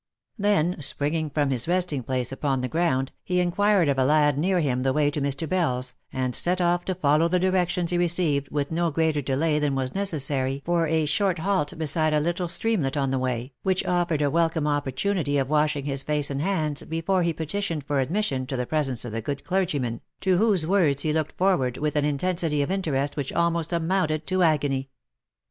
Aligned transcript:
Then, 0.39 0.77
springing 0.81 1.29
from 1.29 1.51
his 1.51 1.67
resting 1.67 2.01
place 2.01 2.31
upon 2.31 2.61
the 2.61 2.67
ground, 2.67 3.11
he 3.23 3.39
inquired 3.39 3.87
of 3.87 3.99
a 3.99 4.03
lad 4.03 4.35
near 4.35 4.59
him 4.59 4.81
the 4.81 4.93
way 4.93 5.11
to 5.11 5.21
Mr. 5.21 5.47
Bell's, 5.47 5.93
and 6.11 6.33
set 6.35 6.59
off 6.59 6.83
to 6.85 6.95
follow 6.95 7.27
the 7.27 7.37
directions 7.37 7.91
he 7.91 7.99
received 7.99 8.49
with 8.49 8.71
no 8.71 8.89
greater 8.89 9.21
delay 9.21 9.59
than 9.59 9.75
was 9.75 9.93
necessary 9.93 10.63
for 10.65 10.87
a 10.87 11.05
short 11.05 11.37
halt 11.37 11.77
beside 11.77 12.15
a 12.15 12.19
little 12.19 12.47
streamlet 12.47 12.97
on 12.97 13.11
the 13.11 13.19
way, 13.19 13.53
which 13.61 13.85
offered 13.85 14.23
a 14.23 14.31
welcome 14.31 14.65
opportunity 14.65 15.37
of 15.37 15.51
washing 15.51 15.85
his 15.85 16.01
face 16.01 16.31
and 16.31 16.41
hands 16.41 16.81
before 16.81 17.21
he 17.21 17.31
petitioned 17.31 17.83
for 17.83 17.99
admission 17.99 18.47
to 18.47 18.57
the 18.57 18.65
presence 18.65 19.05
of 19.05 19.11
the 19.11 19.21
good 19.21 19.43
clergyman, 19.43 20.01
to 20.19 20.37
whose 20.39 20.65
words 20.65 21.03
he 21.03 21.13
looked 21.13 21.37
forward 21.37 21.77
with 21.77 21.95
an 21.95 22.05
intensity 22.05 22.63
of 22.63 22.71
interest 22.71 23.15
which 23.15 23.31
almost 23.33 23.71
amounted 23.71 24.25
to 24.25 24.41
agony. 24.41 24.89